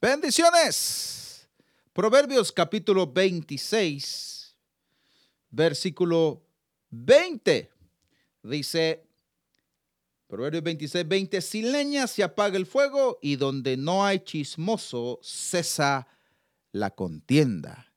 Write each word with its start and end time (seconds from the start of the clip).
Bendiciones. 0.00 1.46
Proverbios 1.92 2.50
capítulo 2.52 3.06
26, 3.06 4.56
versículo 5.50 6.42
20. 6.88 7.70
Dice, 8.44 9.04
Proverbios 10.26 10.62
26, 10.62 11.06
20, 11.06 11.40
sin 11.42 11.70
leña 11.70 12.06
se 12.06 12.22
apaga 12.22 12.56
el 12.56 12.64
fuego 12.64 13.18
y 13.20 13.36
donde 13.36 13.76
no 13.76 14.02
hay 14.02 14.20
chismoso 14.20 15.20
cesa 15.22 16.08
la 16.72 16.88
contienda. 16.88 17.92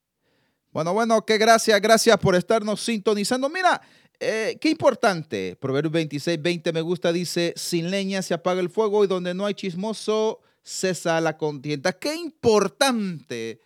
Bueno, 0.72 0.94
bueno, 0.94 1.26
qué 1.26 1.38
gracias, 1.38 1.80
gracias 1.80 2.18
por 2.18 2.36
estarnos 2.36 2.82
sintonizando. 2.82 3.48
Mira, 3.48 3.82
eh, 4.20 4.58
qué 4.60 4.70
importante. 4.70 5.56
Proverbios 5.56 5.94
26, 5.94 6.42
20 6.42 6.74
me 6.74 6.82
gusta, 6.82 7.14
dice, 7.14 7.54
sin 7.56 7.90
leña 7.90 8.22
se 8.22 8.34
apaga 8.34 8.60
el 8.60 8.70
fuego 8.70 9.06
y 9.06 9.08
donde 9.08 9.34
no 9.34 9.46
hay 9.46 9.54
chismoso 9.54 10.42
cesa 10.64 11.20
la 11.22 11.38
contienda. 11.38 11.94
Qué 11.94 12.16
importante 12.16 13.60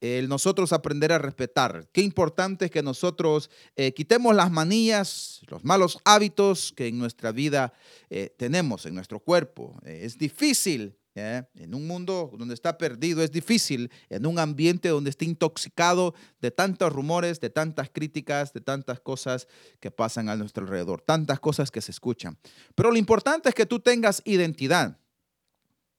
el 0.00 0.28
nosotros 0.28 0.72
aprender 0.72 1.12
a 1.12 1.18
respetar. 1.18 1.88
Qué 1.92 2.02
importante 2.02 2.66
es 2.66 2.70
que 2.70 2.82
nosotros 2.82 3.50
eh, 3.76 3.92
quitemos 3.92 4.34
las 4.34 4.50
manías, 4.50 5.40
los 5.48 5.64
malos 5.64 5.98
hábitos 6.04 6.72
que 6.76 6.88
en 6.88 6.98
nuestra 6.98 7.32
vida 7.32 7.72
eh, 8.10 8.32
tenemos, 8.36 8.86
en 8.86 8.94
nuestro 8.94 9.18
cuerpo. 9.18 9.74
Eh, 9.84 10.00
es 10.02 10.18
difícil. 10.18 10.94
En 11.20 11.74
un 11.74 11.84
mundo 11.88 12.30
donde 12.38 12.54
está 12.54 12.78
perdido 12.78 13.24
es 13.24 13.32
difícil, 13.32 13.90
en 14.08 14.24
un 14.24 14.38
ambiente 14.38 14.88
donde 14.88 15.10
está 15.10 15.24
intoxicado 15.24 16.14
de 16.40 16.52
tantos 16.52 16.92
rumores, 16.92 17.40
de 17.40 17.50
tantas 17.50 17.90
críticas, 17.90 18.52
de 18.52 18.60
tantas 18.60 19.00
cosas 19.00 19.48
que 19.80 19.90
pasan 19.90 20.28
a 20.28 20.36
nuestro 20.36 20.62
alrededor, 20.62 21.00
tantas 21.00 21.40
cosas 21.40 21.72
que 21.72 21.80
se 21.80 21.90
escuchan. 21.90 22.38
Pero 22.76 22.92
lo 22.92 22.98
importante 22.98 23.48
es 23.48 23.54
que 23.56 23.66
tú 23.66 23.80
tengas 23.80 24.22
identidad. 24.24 24.96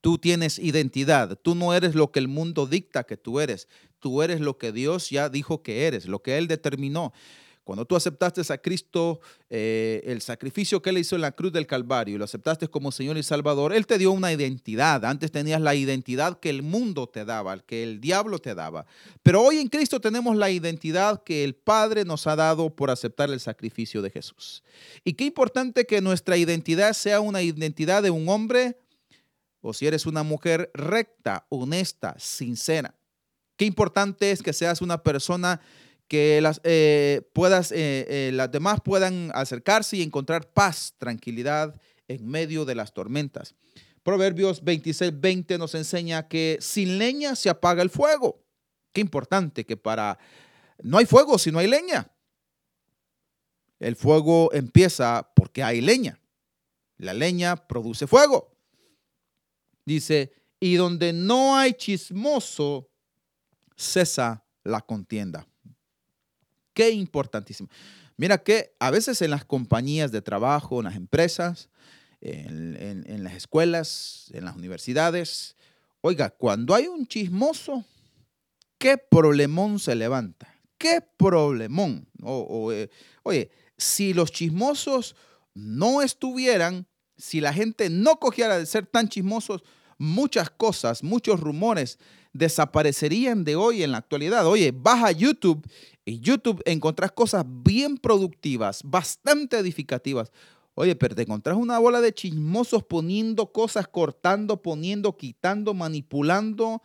Tú 0.01 0.17
tienes 0.17 0.59
identidad. 0.59 1.37
Tú 1.41 1.55
no 1.55 1.73
eres 1.73 1.95
lo 1.95 2.11
que 2.11 2.19
el 2.19 2.27
mundo 2.27 2.65
dicta 2.65 3.03
que 3.03 3.17
tú 3.17 3.39
eres. 3.39 3.67
Tú 3.99 4.21
eres 4.21 4.39
lo 4.39 4.57
que 4.57 4.71
Dios 4.71 5.09
ya 5.09 5.29
dijo 5.29 5.61
que 5.61 5.87
eres, 5.87 6.05
lo 6.05 6.21
que 6.21 6.37
Él 6.37 6.47
determinó. 6.47 7.13
Cuando 7.69 7.85
tú 7.85 7.95
aceptaste 7.95 8.41
a 8.51 8.57
Cristo, 8.57 9.19
eh, 9.47 10.01
el 10.05 10.21
sacrificio 10.21 10.81
que 10.81 10.89
Él 10.89 10.97
hizo 10.97 11.15
en 11.15 11.21
la 11.21 11.33
cruz 11.33 11.53
del 11.53 11.67
Calvario, 11.67 12.17
lo 12.17 12.23
aceptaste 12.23 12.67
como 12.67 12.91
Señor 12.91 13.15
y 13.19 13.21
Salvador, 13.21 13.73
Él 13.73 13.85
te 13.85 13.99
dio 13.99 14.11
una 14.11 14.33
identidad. 14.33 15.05
Antes 15.05 15.31
tenías 15.31 15.61
la 15.61 15.75
identidad 15.75 16.39
que 16.39 16.49
el 16.49 16.63
mundo 16.63 17.05
te 17.05 17.25
daba, 17.25 17.59
que 17.59 17.83
el 17.83 18.01
diablo 18.01 18.39
te 18.39 18.55
daba. 18.55 18.87
Pero 19.21 19.43
hoy 19.43 19.59
en 19.59 19.67
Cristo 19.67 20.01
tenemos 20.01 20.35
la 20.35 20.49
identidad 20.49 21.21
que 21.23 21.43
el 21.43 21.53
Padre 21.53 22.05
nos 22.05 22.25
ha 22.25 22.35
dado 22.35 22.75
por 22.75 22.89
aceptar 22.89 23.29
el 23.29 23.39
sacrificio 23.39 24.01
de 24.01 24.09
Jesús. 24.09 24.63
Y 25.03 25.13
qué 25.13 25.25
importante 25.25 25.85
que 25.85 26.01
nuestra 26.01 26.37
identidad 26.37 26.93
sea 26.93 27.19
una 27.19 27.43
identidad 27.43 28.01
de 28.01 28.09
un 28.09 28.29
hombre 28.29 28.77
o 29.61 29.73
si 29.73 29.87
eres 29.87 30.05
una 30.05 30.23
mujer 30.23 30.71
recta, 30.73 31.45
honesta, 31.49 32.15
sincera. 32.17 32.95
Qué 33.57 33.65
importante 33.65 34.31
es 34.31 34.41
que 34.41 34.53
seas 34.53 34.81
una 34.81 35.03
persona 35.03 35.59
que 36.07 36.41
las, 36.41 36.59
eh, 36.63 37.21
puedas, 37.33 37.71
eh, 37.71 38.05
eh, 38.09 38.31
las 38.33 38.51
demás 38.51 38.79
puedan 38.83 39.31
acercarse 39.33 39.97
y 39.97 40.01
encontrar 40.01 40.51
paz, 40.51 40.95
tranquilidad 40.97 41.79
en 42.07 42.27
medio 42.27 42.65
de 42.65 42.75
las 42.75 42.93
tormentas. 42.93 43.55
Proverbios 44.01 44.63
26, 44.63 45.19
20 45.19 45.57
nos 45.57 45.75
enseña 45.75 46.27
que 46.27 46.57
sin 46.61 46.97
leña 46.97 47.35
se 47.35 47.49
apaga 47.49 47.83
el 47.83 47.89
fuego. 47.89 48.43
Qué 48.91 49.01
importante 49.01 49.65
que 49.65 49.77
para... 49.77 50.17
No 50.81 50.97
hay 50.97 51.05
fuego 51.05 51.37
si 51.37 51.51
no 51.51 51.59
hay 51.59 51.67
leña. 51.67 52.11
El 53.79 53.95
fuego 53.95 54.51
empieza 54.53 55.31
porque 55.35 55.63
hay 55.63 55.81
leña. 55.81 56.19
La 56.97 57.13
leña 57.13 57.67
produce 57.67 58.07
fuego. 58.07 58.58
Dice, 59.89 60.31
y 60.59 60.75
donde 60.75 61.13
no 61.13 61.57
hay 61.57 61.73
chismoso, 61.73 62.91
cesa 63.75 64.45
la 64.63 64.81
contienda. 64.81 65.47
Qué 66.75 66.91
importantísimo. 66.91 67.69
Mira 68.15 68.37
que 68.37 68.75
a 68.77 68.91
veces 68.91 69.19
en 69.23 69.31
las 69.31 69.45
compañías 69.45 70.11
de 70.11 70.21
trabajo, 70.21 70.77
en 70.77 70.83
las 70.83 70.95
empresas, 70.95 71.69
en, 72.21 73.23
las 73.23 73.33
escuelas, 73.33 74.29
en 74.31 74.45
las 74.45 74.55
universidades, 74.55 75.55
oiga, 76.01 76.29
cuando 76.29 76.75
hay 76.75 76.85
un 76.85 77.07
chismoso, 77.07 77.83
qué 78.77 78.99
problemón 78.99 79.79
se 79.79 79.95
levanta. 79.95 80.53
Qué 80.77 81.01
problemón. 81.17 82.07
Eh, 82.71 82.89
oye, 83.23 83.49
si 83.75 84.13
los 84.13 84.31
chismosos 84.31 85.15
no 85.55 86.03
estuvieran, 86.03 86.85
si 87.17 87.41
la 87.41 87.53
gente 87.53 87.89
no 87.89 88.19
cogiera 88.19 88.59
de 88.59 88.67
ser 88.67 88.85
tan 88.85 89.09
chismosos, 89.09 89.63
muchas 89.99 90.49
cosas, 90.49 91.03
muchos 91.03 91.39
rumores 91.39 91.99
desaparecerían 92.33 93.43
de 93.43 93.55
hoy 93.55 93.83
en 93.83 93.91
la 93.91 93.99
actualidad. 93.99 94.47
Oye, 94.47 94.71
baja 94.71 95.11
YouTube 95.11 95.63
y 96.05 96.19
YouTube 96.19 96.61
encontrás 96.65 97.11
cosas 97.11 97.45
bien 97.47 97.97
productivas, 97.97 98.81
bastante 98.83 99.59
edificativas. 99.59 100.31
Oye, 100.73 100.95
pero 100.95 101.13
te 101.13 101.23
encontrás 101.23 101.57
una 101.57 101.77
bola 101.77 102.01
de 102.01 102.13
chismosos 102.13 102.83
poniendo 102.83 103.51
cosas, 103.51 103.87
cortando, 103.87 104.61
poniendo, 104.61 105.17
quitando, 105.17 105.73
manipulando 105.73 106.81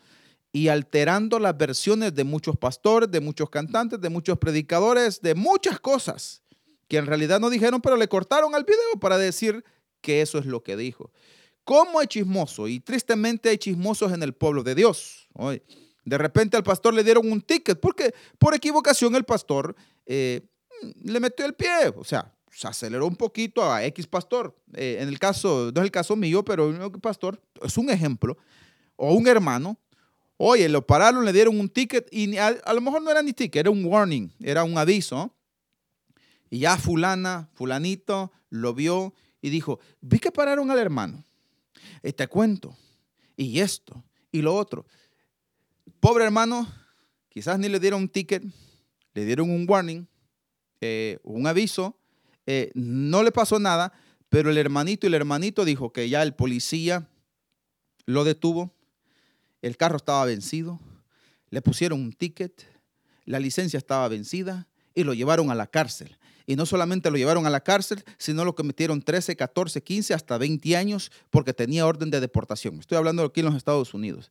y 0.52 0.68
alterando 0.68 1.38
las 1.38 1.56
versiones 1.56 2.14
de 2.14 2.24
muchos 2.24 2.56
pastores, 2.56 3.10
de 3.10 3.20
muchos 3.20 3.50
cantantes, 3.50 4.00
de 4.00 4.08
muchos 4.08 4.38
predicadores, 4.38 5.20
de 5.20 5.34
muchas 5.34 5.78
cosas 5.78 6.42
que 6.88 6.96
en 6.96 7.06
realidad 7.06 7.40
no 7.40 7.50
dijeron, 7.50 7.80
pero 7.80 7.96
le 7.96 8.08
cortaron 8.08 8.54
al 8.54 8.64
video 8.64 9.00
para 9.00 9.18
decir 9.18 9.64
que 10.00 10.20
eso 10.22 10.38
es 10.38 10.46
lo 10.46 10.62
que 10.62 10.76
dijo. 10.76 11.10
¿Cómo 11.64 11.98
hay 11.98 12.06
chismoso? 12.06 12.68
Y 12.68 12.80
tristemente 12.80 13.48
hay 13.48 13.58
chismosos 13.58 14.12
en 14.12 14.22
el 14.22 14.34
pueblo 14.34 14.62
de 14.62 14.74
Dios. 14.74 15.28
De 16.04 16.18
repente 16.18 16.56
al 16.56 16.62
pastor 16.62 16.92
le 16.92 17.02
dieron 17.02 17.30
un 17.30 17.40
ticket 17.40 17.80
porque 17.80 18.14
por 18.38 18.54
equivocación 18.54 19.14
el 19.14 19.24
pastor 19.24 19.74
eh, 20.04 20.42
le 21.02 21.20
metió 21.20 21.46
el 21.46 21.54
pie. 21.54 21.88
O 21.96 22.04
sea, 22.04 22.30
se 22.50 22.68
aceleró 22.68 23.06
un 23.06 23.16
poquito 23.16 23.64
a 23.64 23.82
X 23.84 24.06
pastor. 24.06 24.54
Eh, 24.74 24.98
en 25.00 25.08
el 25.08 25.18
caso, 25.18 25.72
no 25.74 25.80
es 25.80 25.84
el 25.86 25.90
caso 25.90 26.14
mío, 26.16 26.44
pero 26.44 26.68
un 26.68 27.00
pastor 27.00 27.40
es 27.62 27.78
un 27.78 27.88
ejemplo. 27.88 28.36
O 28.96 29.14
un 29.14 29.26
hermano. 29.26 29.78
Oye, 30.36 30.68
lo 30.68 30.86
pararon, 30.86 31.24
le 31.24 31.32
dieron 31.32 31.58
un 31.58 31.68
ticket 31.68 32.08
y 32.12 32.36
a, 32.36 32.48
a 32.48 32.74
lo 32.74 32.80
mejor 32.80 33.00
no 33.00 33.10
era 33.10 33.22
ni 33.22 33.32
ticket, 33.32 33.60
era 33.60 33.70
un 33.70 33.84
warning, 33.84 34.30
era 34.40 34.64
un 34.64 34.76
aviso. 34.76 35.32
Y 36.50 36.58
ya 36.60 36.76
fulana, 36.76 37.48
fulanito, 37.54 38.32
lo 38.50 38.74
vio 38.74 39.14
y 39.40 39.50
dijo, 39.50 39.78
vi 40.00 40.18
que 40.18 40.30
pararon 40.30 40.70
al 40.70 40.78
hermano 40.78 41.24
te 42.16 42.28
cuento, 42.28 42.76
y 43.36 43.60
esto, 43.60 44.02
y 44.30 44.42
lo 44.42 44.54
otro. 44.54 44.86
Pobre 46.00 46.24
hermano, 46.24 46.66
quizás 47.28 47.58
ni 47.58 47.68
le 47.68 47.80
dieron 47.80 48.02
un 48.02 48.08
ticket, 48.08 48.42
le 49.14 49.24
dieron 49.24 49.50
un 49.50 49.66
warning, 49.68 50.06
eh, 50.80 51.18
un 51.22 51.46
aviso, 51.46 51.98
eh, 52.46 52.70
no 52.74 53.22
le 53.22 53.32
pasó 53.32 53.58
nada, 53.58 53.92
pero 54.28 54.50
el 54.50 54.58
hermanito 54.58 55.06
y 55.06 55.08
el 55.08 55.14
hermanito 55.14 55.64
dijo 55.64 55.92
que 55.92 56.08
ya 56.08 56.22
el 56.22 56.34
policía 56.34 57.08
lo 58.06 58.24
detuvo, 58.24 58.74
el 59.62 59.76
carro 59.76 59.96
estaba 59.96 60.24
vencido, 60.24 60.80
le 61.50 61.62
pusieron 61.62 62.00
un 62.00 62.12
ticket, 62.12 62.66
la 63.24 63.40
licencia 63.40 63.78
estaba 63.78 64.08
vencida 64.08 64.68
y 64.94 65.04
lo 65.04 65.14
llevaron 65.14 65.50
a 65.50 65.54
la 65.54 65.66
cárcel. 65.66 66.18
Y 66.46 66.56
no 66.56 66.66
solamente 66.66 67.10
lo 67.10 67.16
llevaron 67.16 67.46
a 67.46 67.50
la 67.50 67.60
cárcel, 67.60 68.04
sino 68.18 68.44
lo 68.44 68.54
cometieron 68.54 69.00
13, 69.02 69.36
14, 69.36 69.82
15, 69.82 70.14
hasta 70.14 70.38
20 70.38 70.76
años 70.76 71.10
porque 71.30 71.54
tenía 71.54 71.86
orden 71.86 72.10
de 72.10 72.20
deportación. 72.20 72.78
Estoy 72.80 72.98
hablando 72.98 73.22
aquí 73.24 73.40
en 73.40 73.46
los 73.46 73.54
Estados 73.54 73.94
Unidos. 73.94 74.30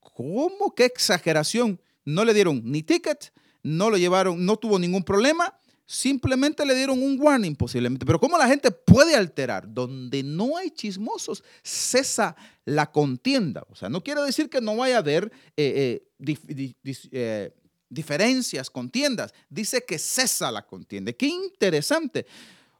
¿Cómo? 0.00 0.74
¿Qué 0.74 0.84
exageración? 0.84 1.80
No 2.04 2.24
le 2.24 2.34
dieron 2.34 2.62
ni 2.64 2.82
ticket, 2.82 3.32
no 3.62 3.90
lo 3.90 3.96
llevaron, 3.96 4.44
no 4.44 4.56
tuvo 4.56 4.78
ningún 4.78 5.02
problema, 5.02 5.58
simplemente 5.86 6.66
le 6.66 6.74
dieron 6.74 7.02
un 7.02 7.18
warning 7.20 7.56
posiblemente. 7.56 8.04
Pero 8.04 8.20
¿cómo 8.20 8.36
la 8.36 8.46
gente 8.46 8.70
puede 8.70 9.16
alterar? 9.16 9.72
Donde 9.72 10.22
no 10.22 10.58
hay 10.58 10.70
chismosos, 10.70 11.42
cesa 11.62 12.36
la 12.66 12.90
contienda. 12.92 13.64
O 13.70 13.74
sea, 13.74 13.88
no 13.88 14.02
quiere 14.02 14.20
decir 14.22 14.50
que 14.50 14.60
no 14.60 14.76
vaya 14.76 14.96
a 14.96 14.98
haber 14.98 15.32
eh, 15.56 16.02
eh, 16.20 16.74
eh 17.12 17.54
diferencias, 17.88 18.70
contiendas. 18.70 19.32
Dice 19.48 19.84
que 19.84 19.98
cesa 19.98 20.50
la 20.50 20.66
contienda. 20.66 21.12
Qué 21.12 21.26
interesante. 21.26 22.26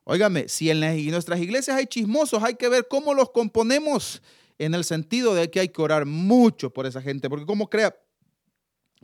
Óigame, 0.04 0.48
si 0.48 0.70
en, 0.70 0.80
nuestras 1.10 1.40
iglesias 1.40 1.76
hay 1.76 1.86
chismosos, 1.86 2.42
hay 2.42 2.54
que 2.54 2.68
ver 2.68 2.88
cómo 2.88 3.14
los 3.14 3.30
componemos 3.30 4.22
en 4.58 4.74
el 4.74 4.84
sentido 4.84 5.34
de 5.34 5.50
que 5.50 5.60
hay 5.60 5.68
que 5.68 5.82
orar 5.82 6.06
mucho 6.06 6.70
por 6.70 6.86
esa 6.86 7.02
gente, 7.02 7.28
porque 7.28 7.46
cómo 7.46 7.68
crea, 7.68 7.94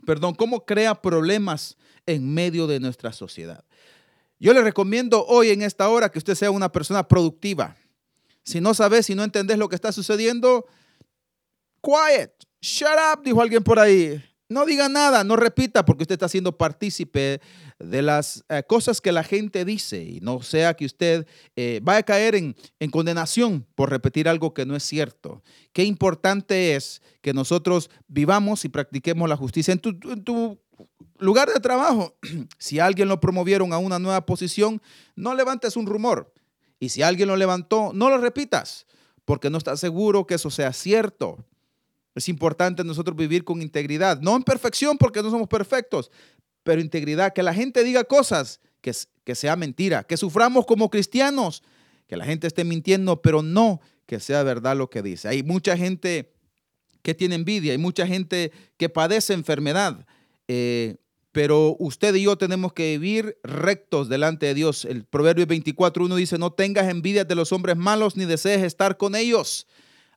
perdón, 0.05 0.33
cómo 0.33 0.65
crea 0.65 0.99
problemas 1.01 1.77
en 2.05 2.33
medio 2.33 2.67
de 2.67 2.79
nuestra 2.79 3.13
sociedad. 3.13 3.63
Yo 4.39 4.53
le 4.53 4.61
recomiendo 4.61 5.25
hoy 5.25 5.51
en 5.51 5.61
esta 5.61 5.87
hora 5.89 6.09
que 6.09 6.17
usted 6.17 6.35
sea 6.35 6.51
una 6.51 6.71
persona 6.71 7.07
productiva. 7.07 7.77
Si 8.43 8.59
no 8.59 8.73
sabes, 8.73 9.05
si 9.05 9.15
no 9.15 9.23
entendés 9.23 9.57
lo 9.57 9.69
que 9.69 9.75
está 9.75 9.91
sucediendo, 9.91 10.65
quiet, 11.81 12.33
shut 12.61 12.87
up, 13.13 13.23
dijo 13.23 13.41
alguien 13.41 13.63
por 13.63 13.79
ahí. 13.79 14.21
No 14.47 14.65
diga 14.65 14.89
nada, 14.89 15.23
no 15.23 15.35
repita, 15.35 15.85
porque 15.85 16.03
usted 16.03 16.13
está 16.13 16.29
siendo 16.29 16.55
partícipe 16.55 17.41
de 17.79 18.01
las 18.03 18.45
eh, 18.49 18.61
cosas 18.67 19.01
que 19.01 19.11
la 19.11 19.23
gente 19.23 19.65
dice 19.65 20.03
y 20.03 20.19
no 20.21 20.43
sea 20.43 20.75
que 20.75 20.85
usted 20.85 21.25
eh, 21.55 21.79
vaya 21.81 21.99
a 21.99 22.03
caer 22.03 22.35
en, 22.35 22.55
en, 22.79 22.91
condenación 22.91 23.65
por 23.73 23.89
repetir 23.89 24.29
algo 24.29 24.53
que 24.53 24.67
no 24.67 24.75
es 24.75 24.83
cierto. 24.83 25.41
Qué 25.73 25.83
importante 25.83 26.75
es 26.75 27.01
que 27.21 27.33
nosotros 27.33 27.89
vivamos 28.07 28.65
y 28.65 28.69
practiquemos 28.69 29.27
la 29.27 29.35
justicia 29.35 29.71
en 29.73 29.79
tu, 29.79 30.59
lugar 31.17 31.49
de 31.51 31.59
trabajo. 31.59 32.15
Si 32.59 32.79
alguien 32.79 33.07
lo 33.07 33.19
promovieron 33.19 33.73
a 33.73 33.79
una 33.79 33.97
nueva 33.97 34.27
posición, 34.27 34.79
no 35.15 35.33
levantes 35.33 35.75
un 35.75 35.87
rumor. 35.87 36.31
Y 36.79 36.89
si 36.89 37.01
alguien 37.01 37.29
lo 37.29 37.35
levantó, 37.35 37.93
no 37.93 38.09
lo 38.09 38.19
repitas, 38.19 38.85
porque 39.23 39.49
no 39.49 39.57
estás 39.57 39.79
seguro 39.79 40.27
que 40.27 40.35
eso 40.35 40.51
sea 40.51 40.71
cierto. 40.71 41.43
Es 42.15 42.29
importante 42.29 42.83
nosotros 42.83 43.15
vivir 43.15 43.43
con 43.43 43.61
integridad, 43.61 44.21
no 44.21 44.35
en 44.35 44.43
perfección 44.43 44.97
porque 44.97 45.21
no 45.21 45.29
somos 45.29 45.49
perfectos, 45.49 46.11
pero 46.63 46.81
integridad, 46.81 47.33
que 47.33 47.43
la 47.43 47.53
gente 47.53 47.83
diga 47.83 48.05
cosas 48.05 48.61
que, 48.81 48.93
que 49.23 49.35
sea 49.35 49.55
mentira, 49.55 50.03
que 50.03 50.17
suframos 50.17 50.65
como 50.65 50.89
cristianos, 50.89 51.61
que 52.07 52.17
la 52.17 52.25
gente 52.25 52.47
esté 52.47 52.63
mintiendo, 52.63 53.21
pero 53.21 53.43
no 53.43 53.81
que 54.05 54.19
sea 54.19 54.43
verdad 54.43 54.77
lo 54.77 54.89
que 54.89 55.01
dice. 55.01 55.27
Hay 55.27 55.43
mucha 55.43 55.75
gente 55.75 56.33
que 57.01 57.13
tiene 57.13 57.35
envidia, 57.35 57.73
hay 57.73 57.77
mucha 57.77 58.07
gente 58.07 58.51
que 58.77 58.89
padece 58.89 59.33
enfermedad, 59.33 60.05
eh, 60.47 60.95
pero 61.31 61.75
usted 61.79 62.15
y 62.15 62.23
yo 62.23 62.37
tenemos 62.37 62.71
que 62.71 62.97
vivir 62.97 63.37
rectos 63.43 64.07
delante 64.07 64.45
de 64.45 64.53
Dios. 64.53 64.85
El 64.85 65.03
Proverbio 65.03 65.45
24.1 65.45 66.15
dice, 66.15 66.37
no 66.37 66.53
tengas 66.53 66.87
envidia 66.87 67.25
de 67.25 67.35
los 67.35 67.51
hombres 67.51 67.75
malos 67.75 68.15
ni 68.15 68.23
desees 68.23 68.63
estar 68.63 68.95
con 68.95 69.15
ellos. 69.15 69.67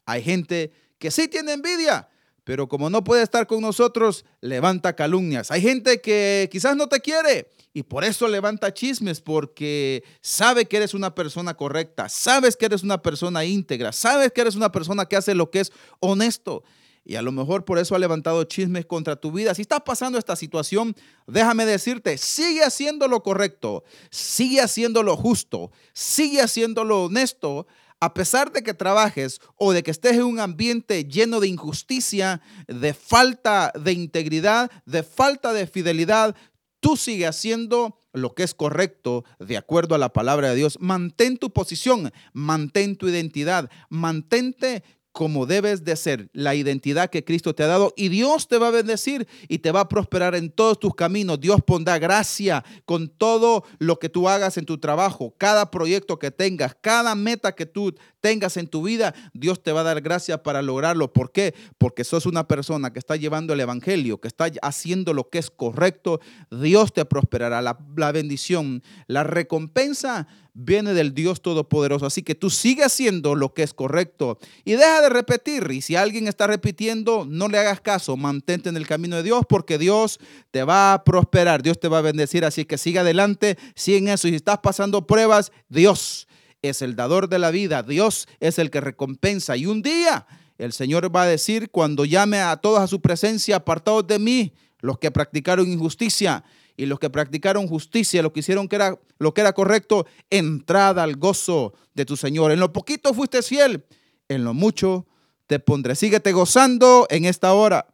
Hay 0.06 0.22
gente 0.22 0.72
que 0.98 1.10
sí 1.10 1.28
tiene 1.28 1.52
envidia, 1.52 2.08
pero 2.44 2.68
como 2.68 2.88
no 2.90 3.04
puede 3.04 3.22
estar 3.22 3.46
con 3.46 3.60
nosotros, 3.60 4.24
levanta 4.40 4.96
calumnias. 4.96 5.50
Hay 5.50 5.60
gente 5.60 6.00
que 6.00 6.48
quizás 6.50 6.76
no 6.76 6.88
te 6.88 7.00
quiere 7.00 7.50
y 7.74 7.82
por 7.82 8.04
eso 8.04 8.26
levanta 8.26 8.72
chismes, 8.72 9.20
porque 9.20 10.02
sabe 10.20 10.66
que 10.66 10.78
eres 10.78 10.94
una 10.94 11.14
persona 11.14 11.54
correcta, 11.54 12.08
sabes 12.08 12.56
que 12.56 12.66
eres 12.66 12.82
una 12.82 13.02
persona 13.02 13.44
íntegra, 13.44 13.92
sabes 13.92 14.32
que 14.32 14.40
eres 14.40 14.56
una 14.56 14.72
persona 14.72 15.06
que 15.06 15.16
hace 15.16 15.34
lo 15.34 15.50
que 15.50 15.60
es 15.60 15.72
honesto. 16.00 16.64
Y 17.04 17.16
a 17.16 17.22
lo 17.22 17.32
mejor 17.32 17.64
por 17.64 17.78
eso 17.78 17.94
ha 17.94 17.98
levantado 17.98 18.44
chismes 18.44 18.84
contra 18.84 19.16
tu 19.16 19.32
vida. 19.32 19.54
Si 19.54 19.62
estás 19.62 19.80
pasando 19.80 20.18
esta 20.18 20.36
situación, 20.36 20.94
déjame 21.26 21.64
decirte, 21.64 22.18
sigue 22.18 22.62
haciendo 22.62 23.08
lo 23.08 23.22
correcto, 23.22 23.84
sigue 24.10 24.60
haciendo 24.60 25.02
lo 25.02 25.16
justo, 25.16 25.70
sigue 25.92 26.42
haciendo 26.42 26.84
lo 26.84 27.04
honesto, 27.04 27.66
a 28.00 28.14
pesar 28.14 28.52
de 28.52 28.62
que 28.62 28.74
trabajes 28.74 29.40
o 29.56 29.72
de 29.72 29.82
que 29.82 29.90
estés 29.90 30.14
en 30.14 30.24
un 30.24 30.40
ambiente 30.40 31.04
lleno 31.04 31.40
de 31.40 31.48
injusticia, 31.48 32.40
de 32.66 32.94
falta 32.94 33.72
de 33.78 33.92
integridad, 33.92 34.70
de 34.86 35.02
falta 35.02 35.52
de 35.52 35.66
fidelidad, 35.66 36.36
tú 36.80 36.96
sigue 36.96 37.26
haciendo 37.26 37.98
lo 38.12 38.34
que 38.34 38.42
es 38.42 38.54
correcto 38.54 39.24
de 39.38 39.56
acuerdo 39.56 39.94
a 39.94 39.98
la 39.98 40.12
palabra 40.12 40.50
de 40.50 40.56
Dios. 40.56 40.78
Mantén 40.80 41.36
tu 41.38 41.52
posición, 41.52 42.12
mantén 42.32 42.96
tu 42.96 43.08
identidad, 43.08 43.70
mantente 43.88 44.84
como 45.18 45.46
debes 45.46 45.82
de 45.82 45.96
ser, 45.96 46.30
la 46.32 46.54
identidad 46.54 47.10
que 47.10 47.24
Cristo 47.24 47.52
te 47.52 47.64
ha 47.64 47.66
dado 47.66 47.92
y 47.96 48.08
Dios 48.08 48.46
te 48.46 48.56
va 48.56 48.68
a 48.68 48.70
bendecir 48.70 49.26
y 49.48 49.58
te 49.58 49.72
va 49.72 49.80
a 49.80 49.88
prosperar 49.88 50.36
en 50.36 50.48
todos 50.48 50.78
tus 50.78 50.94
caminos. 50.94 51.40
Dios 51.40 51.58
pondrá 51.66 51.98
gracia 51.98 52.64
con 52.84 53.08
todo 53.08 53.64
lo 53.80 53.98
que 53.98 54.08
tú 54.08 54.28
hagas 54.28 54.58
en 54.58 54.64
tu 54.64 54.78
trabajo, 54.78 55.34
cada 55.36 55.72
proyecto 55.72 56.20
que 56.20 56.30
tengas, 56.30 56.76
cada 56.80 57.16
meta 57.16 57.56
que 57.56 57.66
tú 57.66 57.96
tengas 58.20 58.56
en 58.56 58.66
tu 58.66 58.82
vida, 58.82 59.14
Dios 59.32 59.62
te 59.62 59.72
va 59.72 59.80
a 59.80 59.84
dar 59.84 60.00
gracia 60.00 60.42
para 60.42 60.62
lograrlo. 60.62 61.12
¿Por 61.12 61.32
qué? 61.32 61.54
Porque 61.78 62.04
sos 62.04 62.26
una 62.26 62.48
persona 62.48 62.92
que 62.92 62.98
está 62.98 63.16
llevando 63.16 63.52
el 63.52 63.60
Evangelio, 63.60 64.20
que 64.20 64.28
está 64.28 64.50
haciendo 64.62 65.14
lo 65.14 65.28
que 65.28 65.38
es 65.38 65.50
correcto. 65.50 66.20
Dios 66.50 66.92
te 66.92 67.04
prosperará. 67.04 67.62
La, 67.62 67.78
la 67.96 68.12
bendición, 68.12 68.82
la 69.06 69.24
recompensa 69.24 70.26
viene 70.58 70.92
del 70.92 71.14
Dios 71.14 71.40
Todopoderoso. 71.40 72.06
Así 72.06 72.22
que 72.22 72.34
tú 72.34 72.50
sigue 72.50 72.84
haciendo 72.84 73.34
lo 73.34 73.54
que 73.54 73.62
es 73.62 73.72
correcto 73.72 74.38
y 74.64 74.72
deja 74.72 75.02
de 75.02 75.08
repetir. 75.08 75.70
Y 75.70 75.82
si 75.82 75.96
alguien 75.96 76.26
está 76.26 76.46
repitiendo, 76.46 77.24
no 77.28 77.48
le 77.48 77.58
hagas 77.58 77.80
caso. 77.80 78.16
Mantente 78.16 78.68
en 78.68 78.76
el 78.76 78.86
camino 78.86 79.16
de 79.16 79.22
Dios 79.22 79.42
porque 79.48 79.78
Dios 79.78 80.18
te 80.50 80.64
va 80.64 80.92
a 80.92 81.04
prosperar, 81.04 81.62
Dios 81.62 81.78
te 81.78 81.88
va 81.88 81.98
a 81.98 82.02
bendecir. 82.02 82.44
Así 82.44 82.64
que 82.64 82.78
sigue 82.78 82.98
adelante, 82.98 83.56
sigue 83.74 83.98
en 83.98 84.08
eso. 84.08 84.28
Y 84.28 84.32
si 84.32 84.36
estás 84.36 84.58
pasando 84.58 85.06
pruebas, 85.06 85.52
Dios 85.68 86.27
es 86.62 86.82
el 86.82 86.96
dador 86.96 87.28
de 87.28 87.38
la 87.38 87.50
vida. 87.50 87.82
Dios 87.82 88.28
es 88.40 88.58
el 88.58 88.70
que 88.70 88.80
recompensa. 88.80 89.56
Y 89.56 89.66
un 89.66 89.82
día 89.82 90.26
el 90.58 90.72
Señor 90.72 91.14
va 91.14 91.22
a 91.22 91.26
decir, 91.26 91.70
cuando 91.70 92.04
llame 92.04 92.40
a 92.40 92.56
todos 92.56 92.80
a 92.80 92.86
su 92.86 93.00
presencia, 93.00 93.56
apartados 93.56 94.06
de 94.06 94.18
mí, 94.18 94.52
los 94.80 94.98
que 94.98 95.10
practicaron 95.10 95.70
injusticia 95.70 96.44
y 96.76 96.86
los 96.86 96.98
que 96.98 97.10
practicaron 97.10 97.66
justicia, 97.66 98.22
lo 98.22 98.32
que 98.32 98.40
hicieron 98.40 98.68
que 98.68 98.76
era, 98.76 98.98
lo 99.18 99.34
que 99.34 99.40
era 99.40 99.52
correcto, 99.52 100.06
entrada 100.30 101.02
al 101.02 101.16
gozo 101.16 101.74
de 101.94 102.04
tu 102.04 102.16
Señor. 102.16 102.52
En 102.52 102.60
lo 102.60 102.72
poquito 102.72 103.14
fuiste 103.14 103.42
fiel, 103.42 103.84
en 104.28 104.44
lo 104.44 104.54
mucho 104.54 105.06
te 105.46 105.58
pondré. 105.58 105.94
Síguete 105.94 106.32
gozando 106.32 107.06
en 107.10 107.24
esta 107.24 107.52
hora. 107.54 107.86